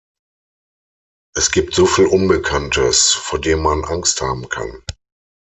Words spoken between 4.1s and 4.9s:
haben kann.